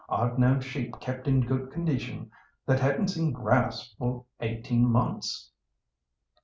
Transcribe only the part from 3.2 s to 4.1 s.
grass